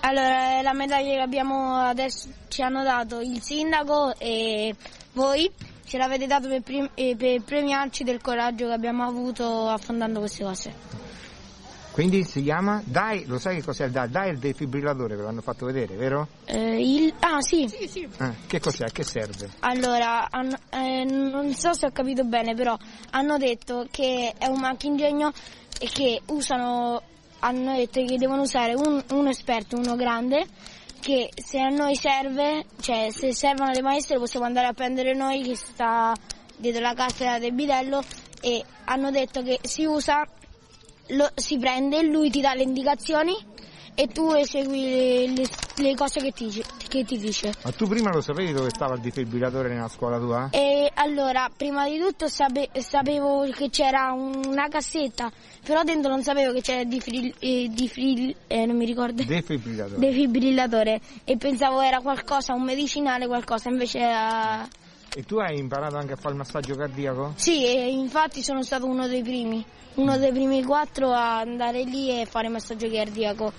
Allora, 0.00 0.58
è 0.58 0.62
la 0.62 0.74
medaglia 0.74 1.14
che 1.14 1.20
abbiamo 1.20 1.76
adesso 1.76 2.28
ci 2.48 2.62
hanno 2.62 2.82
dato 2.82 3.20
il 3.20 3.40
sindaco 3.40 4.14
e 4.18 4.74
voi 5.12 5.50
ce 5.86 5.98
l'avete 5.98 6.26
dato 6.26 6.48
per, 6.48 6.60
prim- 6.60 6.90
per 6.94 7.42
premiarci 7.42 8.04
del 8.04 8.20
coraggio 8.20 8.66
che 8.66 8.72
abbiamo 8.72 9.04
avuto 9.04 9.68
affrontando 9.68 10.20
queste 10.20 10.44
cose. 10.44 11.03
Quindi 11.94 12.24
si 12.24 12.42
chiama 12.42 12.82
Dai, 12.84 13.24
lo 13.26 13.38
sai 13.38 13.58
che 13.58 13.62
cos'è 13.62 13.84
il 13.84 13.92
Dai? 13.92 14.10
Dai 14.10 14.28
è 14.30 14.32
il 14.32 14.40
defibrillatore, 14.40 15.14
ve 15.14 15.22
l'hanno 15.22 15.42
fatto 15.42 15.64
vedere, 15.64 15.94
vero? 15.94 16.26
Eh, 16.44 16.80
il, 16.80 17.14
ah 17.20 17.40
sì. 17.40 17.68
sì, 17.68 17.86
sì. 17.86 18.00
Eh, 18.18 18.32
che 18.48 18.58
cos'è? 18.58 18.86
A 18.86 18.90
che 18.90 19.04
serve? 19.04 19.48
Allora, 19.60 20.28
hanno, 20.28 20.56
eh, 20.70 21.04
non 21.04 21.54
so 21.54 21.72
se 21.72 21.86
ho 21.86 21.92
capito 21.92 22.24
bene, 22.24 22.56
però 22.56 22.76
hanno 23.10 23.38
detto 23.38 23.86
che 23.92 24.34
è 24.36 24.48
un 24.48 24.58
macchingegno 24.58 25.30
e 25.78 25.86
che 25.86 26.20
usano, 26.26 27.00
hanno 27.38 27.76
detto 27.76 28.04
che 28.04 28.16
devono 28.16 28.42
usare 28.42 28.74
un, 28.74 29.00
uno 29.10 29.28
esperto, 29.28 29.76
uno 29.76 29.94
grande, 29.94 30.46
che 30.98 31.30
se 31.32 31.60
a 31.60 31.68
noi 31.68 31.94
serve, 31.94 32.64
cioè 32.80 33.10
se 33.12 33.32
servono 33.32 33.70
le 33.70 33.82
maestre 33.82 34.18
possiamo 34.18 34.46
andare 34.46 34.66
a 34.66 34.72
prendere 34.72 35.14
noi 35.14 35.42
che 35.42 35.54
sta 35.54 36.12
dietro 36.56 36.80
la 36.80 36.94
cattedra 36.94 37.38
del 37.38 37.52
bidello 37.52 38.02
e 38.40 38.64
hanno 38.86 39.12
detto 39.12 39.42
che 39.42 39.60
si 39.62 39.84
usa, 39.84 40.26
lo, 41.08 41.30
si 41.34 41.58
prende, 41.58 42.02
lui 42.02 42.30
ti 42.30 42.40
dà 42.40 42.54
le 42.54 42.62
indicazioni 42.62 43.52
e 43.96 44.08
tu 44.08 44.32
esegui 44.32 45.32
le, 45.34 45.44
le, 45.76 45.94
cose 45.94 46.20
che 46.20 46.32
ti, 46.32 46.64
che 46.88 47.04
ti, 47.04 47.16
dice. 47.16 47.52
Ma 47.62 47.70
tu 47.70 47.86
prima 47.86 48.10
lo 48.10 48.20
sapevi 48.20 48.52
dove 48.52 48.70
stava 48.70 48.94
il 48.94 49.00
defibrillatore 49.00 49.68
nella 49.68 49.88
scuola 49.88 50.18
tua? 50.18 50.48
E 50.50 50.90
allora, 50.94 51.48
prima 51.56 51.88
di 51.88 51.98
tutto 51.98 52.26
sape, 52.26 52.70
sapevo 52.78 53.48
che 53.50 53.70
c'era 53.70 54.12
una 54.12 54.68
cassetta, 54.68 55.30
però 55.64 55.84
dentro 55.84 56.10
non 56.10 56.22
sapevo 56.22 56.52
che 56.52 56.60
c'era 56.60 56.82
difril, 56.82 57.32
eh, 57.38 57.68
difril, 57.70 58.34
eh, 58.48 58.66
non 58.66 58.76
mi 58.76 58.84
ricordo. 58.84 59.22
Defibrillatore. 59.22 59.98
Defibrillatore. 59.98 61.00
E 61.24 61.36
pensavo 61.36 61.80
era 61.80 62.00
qualcosa, 62.00 62.54
un 62.54 62.62
medicinale, 62.62 63.26
qualcosa, 63.26 63.68
invece 63.68 63.98
era... 63.98 64.66
E 65.16 65.22
tu 65.22 65.38
hai 65.38 65.58
imparato 65.58 65.96
anche 65.96 66.14
a 66.14 66.16
fare 66.16 66.30
il 66.30 66.38
massaggio 66.38 66.74
cardiaco? 66.74 67.34
Sì, 67.36 67.92
infatti 67.92 68.42
sono 68.42 68.64
stato 68.64 68.86
uno 68.86 69.06
dei 69.06 69.22
primi, 69.22 69.64
uno 69.94 70.18
dei 70.18 70.32
primi 70.32 70.64
quattro 70.64 71.12
a 71.12 71.38
andare 71.38 71.84
lì 71.84 72.10
e 72.20 72.26
fare 72.26 72.48
massaggio 72.48 72.90
cardiaco. 72.90 73.52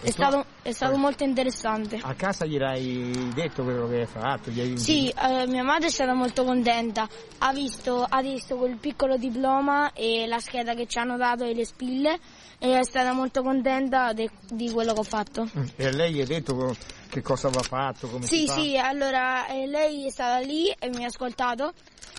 È 0.00 0.10
stato, 0.10 0.44
è 0.62 0.70
stato, 0.72 0.96
molto 0.96 1.24
interessante. 1.24 1.98
A 2.02 2.14
casa 2.14 2.44
gli 2.44 2.58
hai 2.62 3.30
detto 3.34 3.64
quello 3.64 3.88
che 3.88 4.00
hai 4.00 4.06
fatto? 4.06 4.50
Hai... 4.50 4.76
Sì, 4.76 5.08
eh, 5.08 5.46
mia 5.48 5.64
madre 5.64 5.86
è 5.86 5.90
stata 5.90 6.12
molto 6.12 6.44
contenta. 6.44 7.08
Ha 7.38 7.52
visto, 7.52 8.04
ha 8.06 8.20
visto 8.20 8.56
quel 8.56 8.76
piccolo 8.76 9.16
diploma 9.16 9.92
e 9.94 10.26
la 10.28 10.38
scheda 10.38 10.74
che 10.74 10.86
ci 10.86 10.98
hanno 10.98 11.16
dato 11.16 11.44
e 11.44 11.54
le 11.54 11.64
spille 11.64 12.18
e 12.58 12.78
è 12.78 12.84
stata 12.84 13.12
molto 13.12 13.42
contenta 13.42 14.12
de, 14.12 14.30
di 14.48 14.70
quello 14.70 14.92
che 14.92 15.00
ho 15.00 15.04
fatto. 15.04 15.48
Mm, 15.58 15.64
e 15.76 15.92
lei 15.92 16.12
gli 16.12 16.20
hai 16.20 16.26
detto 16.26 16.76
che 17.14 17.22
cosa 17.22 17.46
aveva 17.46 17.62
fatto, 17.62 18.08
come 18.08 18.26
Sì, 18.26 18.40
si 18.40 18.46
fa? 18.48 18.52
sì, 18.54 18.76
allora 18.76 19.46
eh, 19.46 19.66
lei 19.68 20.06
è 20.06 20.10
stata 20.10 20.38
lì 20.38 20.68
e 20.68 20.88
mi 20.88 21.04
ha 21.04 21.06
ascoltato 21.06 21.72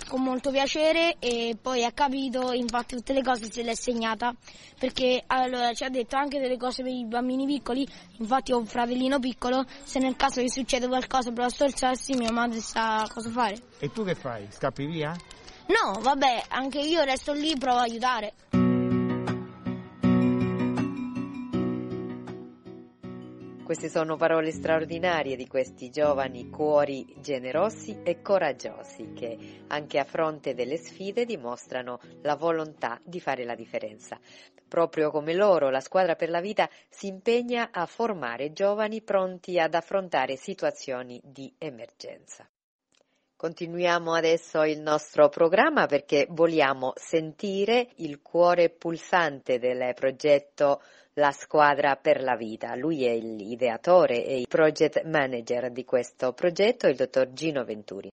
con 0.07 0.21
molto 0.21 0.51
piacere 0.51 1.17
e 1.19 1.57
poi 1.61 1.83
ha 1.83 1.91
capito, 1.91 2.53
infatti 2.53 2.95
tutte 2.95 3.11
le 3.11 3.21
cose 3.21 3.51
se 3.51 3.61
le 3.61 3.71
è 3.71 3.75
segnata 3.75 4.33
perché 4.79 5.21
allora 5.27 5.73
ci 5.73 5.83
ha 5.83 5.89
detto 5.89 6.15
anche 6.15 6.39
delle 6.39 6.55
cose 6.57 6.81
per 6.81 6.93
i 6.93 7.05
bambini 7.05 7.45
piccoli, 7.45 7.85
infatti 8.19 8.53
ho 8.53 8.57
un 8.57 8.65
fratellino 8.67 9.19
piccolo, 9.19 9.65
se 9.83 9.99
nel 9.99 10.15
caso 10.15 10.39
che 10.39 10.49
succede 10.49 10.87
qualcosa 10.87 11.31
per 11.31 11.51
storzarsi 11.51 12.13
mia 12.15 12.31
madre 12.31 12.61
sa 12.61 13.05
cosa 13.11 13.29
fare. 13.29 13.57
E 13.79 13.91
tu 13.91 14.05
che 14.05 14.15
fai? 14.15 14.47
Scappi 14.49 14.85
via? 14.85 15.13
No, 15.67 15.99
vabbè, 15.99 16.43
anche 16.49 16.79
io 16.79 17.01
resto 17.03 17.33
lì 17.33 17.57
provo 17.57 17.79
a 17.79 17.81
aiutare. 17.81 18.33
Queste 23.65 23.89
sono 23.89 24.15
parole 24.15 24.51
straordinarie 24.51 25.35
di 25.35 25.47
questi 25.47 25.89
giovani 25.89 26.51
cuori 26.51 27.03
generosi 27.17 27.97
e 28.03 28.21
coraggiosi 28.21 29.13
che 29.13 29.63
anche 29.69 29.97
a 29.97 30.03
fronte 30.03 30.53
delle 30.53 30.77
sfide 30.77 31.25
dimostrano 31.25 31.99
la 32.21 32.35
volontà 32.35 33.01
di 33.03 33.19
fare 33.19 33.43
la 33.43 33.55
differenza. 33.55 34.19
Proprio 34.67 35.09
come 35.09 35.33
loro, 35.33 35.71
la 35.71 35.79
squadra 35.79 36.15
per 36.15 36.29
la 36.29 36.41
vita 36.41 36.69
si 36.89 37.07
impegna 37.07 37.69
a 37.71 37.87
formare 37.87 38.53
giovani 38.53 39.01
pronti 39.01 39.59
ad 39.59 39.73
affrontare 39.73 40.35
situazioni 40.35 41.19
di 41.23 41.51
emergenza. 41.57 42.47
Continuiamo 43.37 44.13
adesso 44.13 44.63
il 44.63 44.79
nostro 44.79 45.27
programma 45.27 45.87
perché 45.87 46.25
vogliamo 46.29 46.93
sentire 46.95 47.89
il 47.97 48.21
cuore 48.21 48.69
pulsante 48.69 49.59
del 49.59 49.93
progetto 49.93 50.81
La 51.15 51.31
squadra 51.31 51.97
per 51.97 52.21
la 52.21 52.37
vita. 52.37 52.75
Lui 52.75 53.03
è 53.03 53.13
l'ideatore 53.17 54.25
e 54.25 54.39
il 54.39 54.47
project 54.47 55.03
manager 55.03 55.69
di 55.69 55.83
questo 55.83 56.31
progetto, 56.31 56.87
il 56.87 56.95
dottor 56.95 57.33
Gino 57.33 57.65
Venturi. 57.65 58.09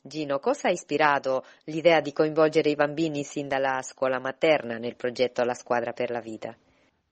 Gino, 0.00 0.38
cosa 0.38 0.68
ha 0.68 0.72
ispirato 0.72 1.44
l'idea 1.64 2.00
di 2.00 2.14
coinvolgere 2.14 2.70
i 2.70 2.74
bambini 2.74 3.24
sin 3.24 3.48
dalla 3.48 3.82
scuola 3.82 4.18
materna 4.18 4.78
nel 4.78 4.96
progetto 4.96 5.44
La 5.44 5.54
squadra 5.54 5.92
per 5.92 6.10
la 6.10 6.20
vita? 6.20 6.56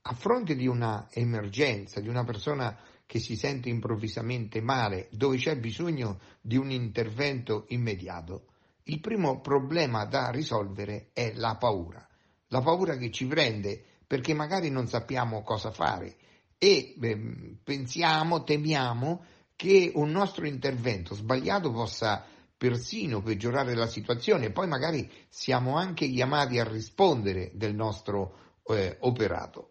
A 0.02 0.14
fronte 0.14 0.54
di 0.54 0.66
una 0.66 1.08
emergenza, 1.12 2.00
di 2.00 2.08
una 2.08 2.24
persona 2.24 2.74
che 3.10 3.18
si 3.18 3.34
sente 3.34 3.68
improvvisamente 3.68 4.60
male, 4.60 5.08
dove 5.10 5.36
c'è 5.36 5.58
bisogno 5.58 6.20
di 6.40 6.56
un 6.56 6.70
intervento 6.70 7.64
immediato, 7.70 8.44
il 8.84 9.00
primo 9.00 9.40
problema 9.40 10.04
da 10.04 10.30
risolvere 10.30 11.08
è 11.12 11.32
la 11.34 11.56
paura. 11.56 12.06
La 12.50 12.60
paura 12.60 12.96
che 12.96 13.10
ci 13.10 13.26
prende 13.26 13.82
perché 14.06 14.32
magari 14.32 14.70
non 14.70 14.86
sappiamo 14.86 15.42
cosa 15.42 15.72
fare 15.72 16.14
e 16.56 16.94
eh, 17.00 17.56
pensiamo, 17.64 18.44
temiamo 18.44 19.24
che 19.56 19.90
un 19.92 20.10
nostro 20.12 20.46
intervento 20.46 21.16
sbagliato 21.16 21.72
possa 21.72 22.24
persino 22.56 23.22
peggiorare 23.22 23.74
la 23.74 23.88
situazione, 23.88 24.52
poi 24.52 24.68
magari 24.68 25.10
siamo 25.28 25.76
anche 25.76 26.08
chiamati 26.08 26.60
a 26.60 26.64
rispondere 26.64 27.50
del 27.54 27.74
nostro 27.74 28.60
eh, 28.68 28.98
operato. 29.00 29.69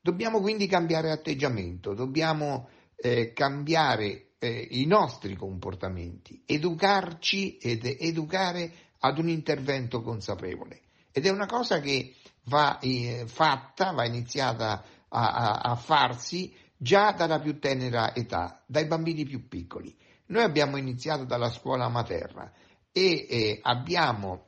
Dobbiamo 0.00 0.40
quindi 0.40 0.66
cambiare 0.66 1.10
atteggiamento, 1.10 1.92
dobbiamo 1.92 2.68
eh, 2.96 3.32
cambiare 3.32 4.30
eh, 4.38 4.68
i 4.70 4.86
nostri 4.86 5.36
comportamenti, 5.36 6.42
educarci 6.46 7.58
ed 7.58 7.84
educare 7.84 8.72
ad 9.00 9.18
un 9.18 9.28
intervento 9.28 10.00
consapevole. 10.00 10.80
Ed 11.12 11.26
è 11.26 11.30
una 11.30 11.46
cosa 11.46 11.80
che 11.80 12.14
va 12.44 12.78
eh, 12.78 13.24
fatta, 13.26 13.92
va 13.92 14.06
iniziata 14.06 14.82
a, 15.08 15.32
a, 15.32 15.58
a 15.58 15.74
farsi 15.76 16.54
già 16.76 17.12
dalla 17.12 17.38
più 17.38 17.58
tenera 17.58 18.14
età, 18.14 18.62
dai 18.66 18.86
bambini 18.86 19.24
più 19.24 19.48
piccoli. 19.48 19.94
Noi 20.26 20.44
abbiamo 20.44 20.78
iniziato 20.78 21.24
dalla 21.24 21.50
scuola 21.50 21.88
materna 21.88 22.50
e 22.90 23.26
eh, 23.28 23.58
abbiamo 23.62 24.46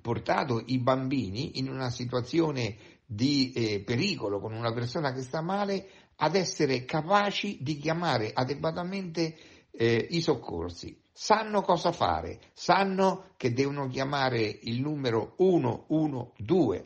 portato 0.00 0.62
i 0.66 0.78
bambini 0.78 1.58
in 1.58 1.68
una 1.68 1.90
situazione 1.90 2.76
di 3.14 3.52
eh, 3.52 3.80
pericolo 3.80 4.40
con 4.40 4.52
una 4.52 4.72
persona 4.72 5.12
che 5.12 5.22
sta 5.22 5.40
male 5.42 5.86
ad 6.16 6.34
essere 6.34 6.84
capaci 6.84 7.58
di 7.60 7.76
chiamare 7.76 8.30
adeguatamente 8.32 9.36
eh, 9.70 10.06
i 10.10 10.20
soccorsi. 10.20 10.98
Sanno 11.12 11.60
cosa 11.62 11.92
fare, 11.92 12.40
sanno 12.54 13.32
che 13.36 13.52
devono 13.52 13.86
chiamare 13.88 14.58
il 14.62 14.80
numero 14.80 15.34
112 15.36 16.84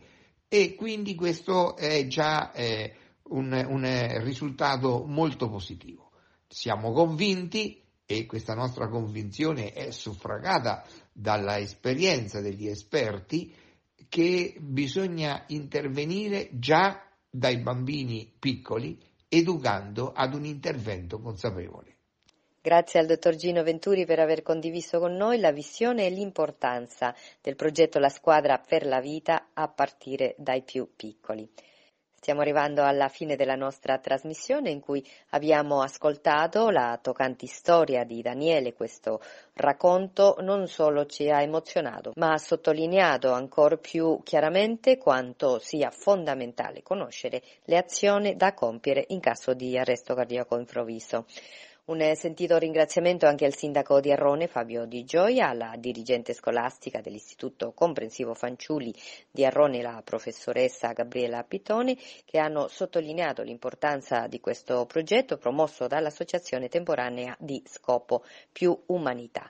e 0.49 0.75
quindi 0.75 1.15
questo 1.15 1.77
è 1.77 2.07
già 2.07 2.53
eh, 2.53 2.95
un, 3.29 3.53
un 3.53 4.23
risultato 4.23 5.05
molto 5.07 5.49
positivo. 5.49 6.11
Siamo 6.49 6.93
convinti 6.93 7.83
e 8.05 8.27
questa 8.27 8.55
nostra 8.55 8.89
convinzione 8.89 9.73
è 9.73 9.91
suffragata 9.91 10.85
dalla 11.13 11.59
esperienza 11.59 12.41
degli 12.41 12.69
esperti 12.69 13.53
che 14.09 14.57
bisogna 14.59 15.45
intervenire 15.49 16.49
già 16.53 17.03
dai 17.29 17.59
bambini 17.59 18.33
piccoli 18.39 18.99
educando 19.29 20.13
ad 20.13 20.35
un 20.35 20.45
intervento 20.45 21.21
consapevole. 21.21 21.95
Grazie 22.61 22.99
al 22.99 23.07
dottor 23.07 23.37
Gino 23.37 23.63
Venturi 23.63 24.05
per 24.05 24.19
aver 24.19 24.43
condiviso 24.43 24.99
con 24.99 25.15
noi 25.15 25.39
la 25.39 25.53
visione 25.53 26.07
e 26.07 26.11
l'importanza 26.11 27.15
del 27.41 27.55
progetto 27.55 28.01
La 28.01 28.09
squadra 28.09 28.59
per 28.59 28.85
la 28.85 29.01
vita 29.01 29.51
a 29.55 29.69
partire 29.69 30.35
dai 30.37 30.63
più 30.63 30.91
piccoli. 30.97 31.49
Stiamo 32.19 32.41
arrivando 32.41 32.83
alla 32.83 33.09
fine 33.09 33.37
della 33.37 33.55
nostra 33.55 33.99
trasmissione 33.99 34.71
in 34.71 34.81
cui 34.81 35.07
abbiamo 35.31 35.81
ascoltato 35.81 36.71
la 36.71 36.99
toccante 37.01 37.47
storia 37.47 38.05
di 38.05 38.21
Daniele. 38.21 38.73
Questo 38.73 39.21
racconto 39.53 40.37
non 40.41 40.67
solo 40.67 41.07
ci 41.07 41.31
ha 41.31 41.43
emozionato, 41.43 42.13
ma 42.17 42.33
ha 42.33 42.39
sottolineato 42.39 43.31
ancora 43.31 43.77
più 43.77 44.21
chiaramente 44.25 44.99
quanto 44.99 45.61
sia 45.61 45.91
fondamentale 45.91 46.83
conoscere 46.83 47.43
le 47.65 47.77
azioni 47.77 48.35
da 48.35 48.55
compiere 48.55 49.05
in 49.09 49.21
caso 49.21 49.55
di 49.55 49.79
arresto 49.79 50.15
cardiaco 50.15 50.59
improvviso. 50.59 51.27
Un 51.89 52.01
sentito 52.17 52.59
ringraziamento 52.59 53.27
anche 53.27 53.45
al 53.45 53.55
sindaco 53.55 54.01
di 54.01 54.11
Arrone 54.11 54.49
Fabio 54.49 54.87
Di 54.87 55.05
Gioia, 55.05 55.51
alla 55.51 55.75
dirigente 55.79 56.33
scolastica 56.33 57.01
dell'Istituto 57.01 57.71
Comprensivo 57.75 58.35
Fanciulli 58.35 58.93
di 59.31 59.45
Arrone, 59.45 59.83
la 59.83 60.03
professoressa 60.05 60.91
Gabriela 60.91 61.45
Pitone, 61.45 61.97
che 62.25 62.41
hanno 62.41 62.67
sottolineato 62.67 63.43
l'importanza 63.43 64.27
di 64.27 64.41
questo 64.41 64.85
progetto 64.87 65.37
promosso 65.37 65.87
dall'Associazione 65.87 66.67
Temporanea 66.67 67.37
di 67.39 67.63
Scopo 67.65 68.25
Più 68.51 68.77
Umanità. 68.87 69.49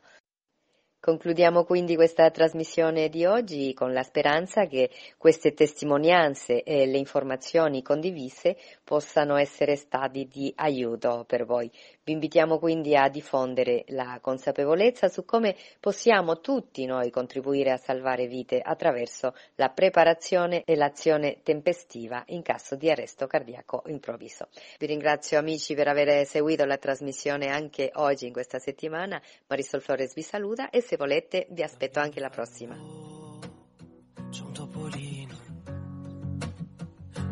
Concludiamo 1.06 1.62
quindi 1.62 1.94
questa 1.94 2.28
trasmissione 2.30 3.08
di 3.08 3.24
oggi 3.26 3.72
con 3.74 3.92
la 3.92 4.02
speranza 4.02 4.66
che 4.66 4.90
queste 5.16 5.54
testimonianze 5.54 6.64
e 6.64 6.84
le 6.84 6.98
informazioni 6.98 7.80
condivise 7.80 8.56
possano 8.82 9.36
essere 9.36 9.76
stati 9.76 10.26
di 10.26 10.52
aiuto 10.56 11.24
per 11.24 11.44
voi. 11.44 11.70
Vi 12.06 12.12
invitiamo 12.12 12.60
quindi 12.60 12.94
a 12.94 13.08
diffondere 13.08 13.82
la 13.88 14.20
consapevolezza 14.22 15.08
su 15.08 15.24
come 15.24 15.56
possiamo 15.80 16.38
tutti 16.38 16.86
noi 16.86 17.10
contribuire 17.10 17.72
a 17.72 17.78
salvare 17.78 18.28
vite 18.28 18.60
attraverso 18.60 19.34
la 19.56 19.70
preparazione 19.70 20.62
e 20.64 20.76
l'azione 20.76 21.38
tempestiva 21.42 22.22
in 22.28 22.42
caso 22.42 22.76
di 22.76 22.88
arresto 22.88 23.26
cardiaco 23.26 23.82
improvviso. 23.86 24.46
Vi 24.78 24.86
ringrazio 24.86 25.36
amici 25.36 25.74
per 25.74 25.88
aver 25.88 26.24
seguito 26.26 26.64
la 26.64 26.76
trasmissione 26.76 27.48
anche 27.48 27.90
oggi 27.94 28.26
in 28.26 28.32
questa 28.32 28.60
settimana. 28.60 29.20
Marisol 29.48 29.80
Flores 29.80 30.14
vi 30.14 30.22
saluta 30.22 30.70
e 30.70 30.82
se 30.82 30.96
volete 30.96 31.48
vi 31.50 31.64
aspetto 31.64 31.98
anche 31.98 32.20
la 32.20 32.28
prossima. 32.28 32.76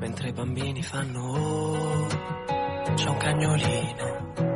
Mentre 0.01 0.29
i 0.29 0.33
bambini 0.33 0.83
fanno 0.83 1.21
oh, 1.31 2.07
c'è 2.97 3.09
un 3.09 3.17
cagnolino. 3.19 4.54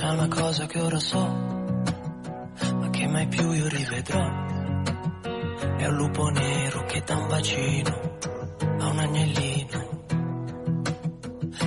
C'è 0.00 0.08
una 0.08 0.28
cosa 0.28 0.64
che 0.64 0.80
ora 0.80 0.98
so, 0.98 1.26
ma 1.26 2.88
che 2.90 3.06
mai 3.06 3.26
più 3.26 3.50
io 3.52 3.68
rivedrò, 3.68 4.24
è 5.76 5.86
un 5.88 5.94
lupo 5.94 6.26
nero 6.30 6.84
che 6.86 7.02
dà 7.04 7.16
un 7.18 7.28
bacino 7.28 8.16
a 8.78 8.88
un 8.88 8.98
agnellino. 8.98 10.04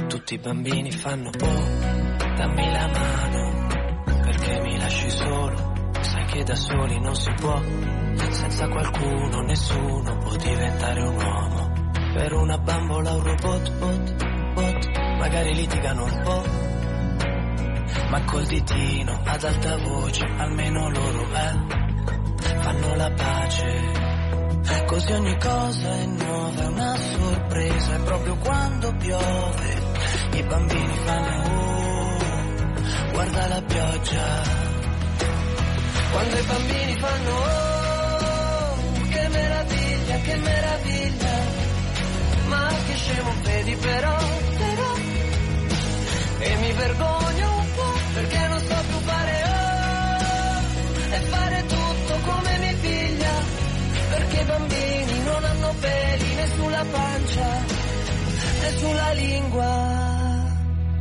Tutti 0.07 0.33
i 0.33 0.39
bambini 0.39 0.91
fanno 0.91 1.29
oh, 1.29 1.63
dammi 2.35 2.71
la 2.71 2.87
mano, 2.87 3.67
perché 4.23 4.61
mi 4.61 4.79
lasci 4.79 5.09
solo 5.11 5.91
sai 6.01 6.25
che 6.25 6.43
da 6.43 6.55
soli 6.55 6.99
non 7.01 7.15
si 7.15 7.31
può, 7.39 7.61
senza 8.31 8.67
qualcuno 8.67 9.41
nessuno 9.41 10.17
può 10.17 10.35
diventare 10.37 11.01
un 11.03 11.15
uomo. 11.15 11.71
Per 12.15 12.33
una 12.33 12.57
bambola 12.57 13.11
un 13.11 13.23
robot, 13.23 13.77
bot, 13.77 14.53
bot, 14.55 14.97
magari 15.19 15.53
litigano 15.53 16.03
un 16.05 16.21
po', 16.23 16.71
ma 18.13 18.23
col 18.25 18.45
ditino 18.45 19.21
ad 19.25 19.43
alta 19.43 19.75
voce, 19.77 20.23
almeno 20.23 20.87
loro 20.87 21.23
eh, 21.33 22.59
fanno 22.61 22.95
la 22.95 23.09
pace. 23.09 24.01
Così 24.85 25.11
ogni 25.13 25.35
cosa 25.39 25.97
è 25.97 26.05
nuova, 26.05 26.61
è 26.61 26.65
una 26.67 26.95
sorpresa, 26.95 27.95
e 27.95 27.99
proprio 28.01 28.37
quando 28.37 28.95
piove 28.97 29.81
I 30.33 30.43
bambini 30.43 30.95
fanno 31.05 31.41
oh, 31.49 32.17
guarda 33.13 33.47
la 33.47 33.61
pioggia. 33.63 34.41
Quando 36.11 36.37
i 36.37 36.43
bambini 36.43 36.95
fanno 36.99 37.31
oh, 37.31 39.01
che 39.09 39.27
meraviglia, 39.27 40.15
che 40.17 40.35
meraviglia. 40.35 41.35
Ma 42.45 42.67
che 42.85 42.93
scemo 42.93 43.33
vedi 43.41 43.75
però, 43.75 44.17
però. 44.57 44.93
E 46.37 46.55
mi 46.57 46.71
vergogno 46.73 47.22
e 51.15 51.19
fare 51.21 51.65
tutto 51.65 52.19
come 52.25 52.57
mi 52.59 52.73
piglia. 52.75 53.33
Perché 54.09 54.41
i 54.41 54.45
bambini 54.45 55.23
non 55.23 55.43
hanno 55.43 55.73
peli 55.79 56.35
né 56.35 56.47
sulla 56.55 56.85
pancia 56.91 57.83
né 58.61 58.69
sulla 58.77 59.11
lingua. 59.13 60.11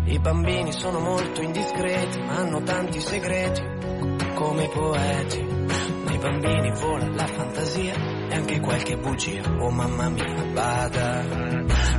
I 0.04 0.18
bambini 0.18 0.72
sono 0.72 0.98
molto 1.00 1.42
indiscreti, 1.42 2.20
ma 2.20 2.36
hanno 2.36 2.62
tanti 2.62 3.00
segreti, 3.00 3.62
come 4.34 4.64
i 4.64 4.68
poeti. 4.68 5.40
Nei 5.40 6.18
bambini 6.18 6.70
vola 6.72 7.08
la 7.08 7.26
fantasia 7.26 7.94
e 8.28 8.34
anche 8.34 8.60
qualche 8.60 8.96
bugia. 8.98 9.42
Oh 9.60 9.70
mamma 9.70 10.08
mia, 10.10 10.44
bada. 10.52 11.24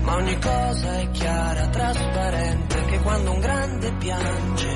Ma 0.01 0.15
ogni 0.15 0.37
cosa 0.39 0.99
è 0.99 1.09
chiara, 1.11 1.67
trasparente, 1.69 2.77
anche 2.77 2.99
quando 2.99 3.31
un 3.31 3.39
grande 3.39 3.93
piange. 3.97 4.67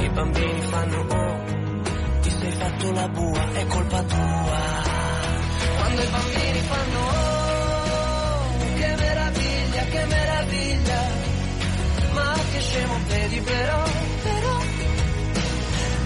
I 0.00 0.10
bambini 0.10 0.60
fanno 0.60 1.06
oh, 1.08 1.57
fatto 2.78 2.92
la 2.92 3.08
bua, 3.08 3.52
è 3.52 3.66
colpa 3.66 4.02
tua. 4.02 4.60
Quando 5.76 6.02
i 6.02 6.06
bambini 6.06 6.60
fanno 6.60 7.00
oh, 7.00 8.56
che 8.78 8.94
meraviglia, 8.96 9.82
che 9.82 10.04
meraviglia. 10.06 11.00
Ma 12.12 12.34
che 12.52 12.60
scemo 12.60 12.98
vedi 13.08 13.40
però, 13.40 13.82
però. 14.22 14.56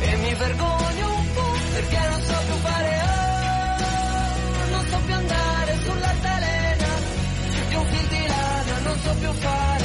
E 0.00 0.16
mi 0.16 0.34
vergogno 0.34 1.14
un 1.14 1.32
po' 1.34 1.54
perché 1.74 1.98
non 2.08 2.20
so 2.22 2.36
più 2.46 2.54
fare 2.54 3.00
oh, 3.02 4.70
non 4.70 4.86
so 4.90 4.98
più 5.06 5.14
andare 5.14 5.78
sull'altalena 5.84 6.88
di 7.68 7.74
un 7.74 7.84
fil 7.86 8.06
di 8.08 8.26
lana, 8.26 8.78
non 8.82 8.98
so 8.98 9.14
più 9.20 9.32
fare 9.32 9.81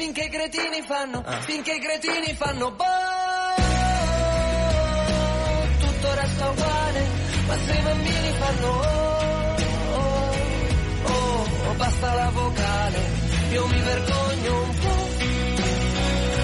finché 0.00 0.24
i 0.24 0.28
cretini 0.30 0.80
fanno, 0.80 1.22
finché 1.40 1.74
i 1.74 1.78
cretini 1.78 2.32
fanno 2.32 2.70
boh, 2.70 2.84
tutto 5.78 6.14
resta 6.14 6.48
uguale, 6.48 7.06
ma 7.46 7.56
se 7.58 7.72
i 7.74 7.82
bambini 7.82 8.32
fanno 8.38 8.66
oh, 8.66 9.56
oh, 9.92 10.32
oh, 11.04 11.68
oh, 11.68 11.74
basta 11.74 12.14
la 12.14 12.30
vocale, 12.30 12.98
io 13.50 13.66
mi 13.66 13.80
vergogno 13.82 14.62
un 14.62 14.74
po', 14.78 15.08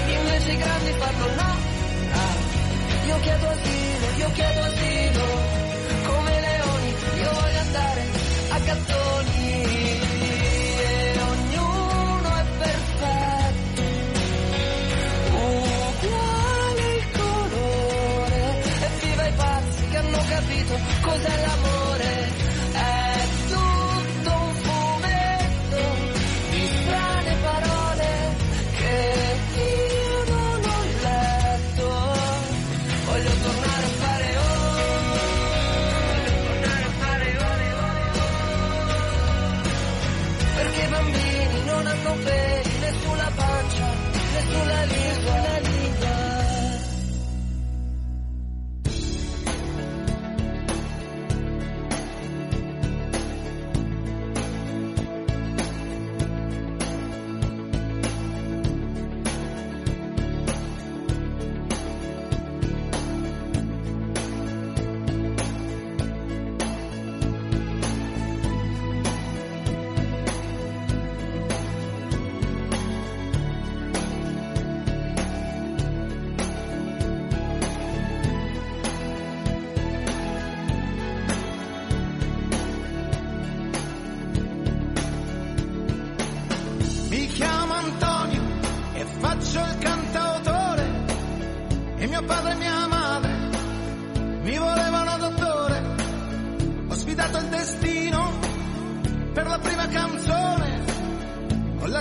invece 0.05 0.51
i 0.51 0.57
grandi 0.57 0.91
fanno 0.91 1.25
no, 1.33 1.55
ah, 2.11 2.35
io 3.07 3.19
chiedo 3.21 3.47
asilo, 3.47 4.07
io 4.17 4.31
chiedo 4.33 4.61
asilo, 4.61 5.25
come 6.05 6.39
leoni, 6.41 6.89
io 7.21 7.31
voglio 7.31 7.59
andare 7.59 8.05
a 8.49 8.59
gattoni. 8.59 9.36
Capito 21.19 21.67
cos'è 21.67 21.76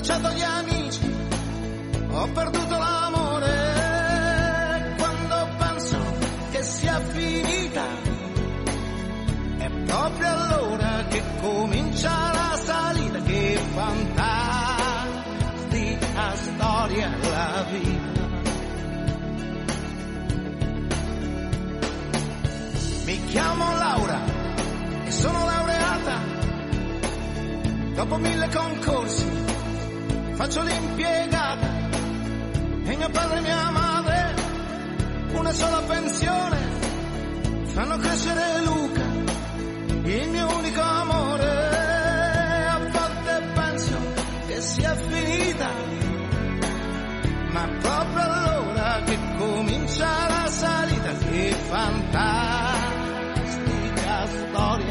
lasciato 0.06 0.30
gli 0.34 0.42
amici, 0.42 1.00
ho 2.10 2.28
perduto 2.28 2.78
l'amore. 2.78 3.74
Quando 4.98 5.48
penso 5.58 5.98
che 6.52 6.62
sia 6.62 7.00
finita, 7.00 7.82
è 9.58 9.68
proprio 9.68 10.28
allora 10.28 11.04
che 11.08 11.20
comincia 11.40 12.32
la 12.32 12.56
salita, 12.56 13.20
che 13.22 13.58
fantastica 13.74 14.76
storia 16.36 17.10
la 17.20 17.66
vita. 17.72 18.24
Mi 23.06 23.24
chiamo 23.24 23.76
Laura 23.76 24.20
e 25.04 25.10
sono 25.10 25.44
laureata. 25.44 26.34
Dopo 27.94 28.16
mille 28.18 28.48
concorsi 28.50 29.45
faccio 30.36 30.62
l'impiegata 30.62 31.66
e 32.84 32.96
mio 32.96 33.10
padre 33.10 33.38
e 33.38 33.40
mia 33.40 33.70
madre 33.70 34.34
una 35.32 35.52
sola 35.52 35.82
pensione 35.82 36.58
fanno 37.64 37.96
crescere 37.98 38.62
Luca 38.64 39.16
il 40.08 40.28
mio 40.30 40.56
unico 40.56 40.80
amore. 40.80 41.44
A 42.68 42.78
volte 42.78 43.42
penso 43.54 43.96
che 44.46 44.60
sia 44.60 44.94
finita, 44.94 45.68
ma 47.50 47.68
proprio 47.80 48.22
allora 48.22 49.02
che 49.04 49.18
comincia 49.36 50.06
la 50.28 50.46
salita, 50.48 51.12
che 51.12 51.56
fantastica 51.68 52.76
storia 54.26 54.85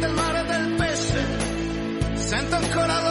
del 0.00 0.12
mare 0.12 0.44
del 0.46 0.74
pesce 0.76 1.26
sento 2.14 2.56
ancora 2.56 2.94
l'odore 2.94 3.09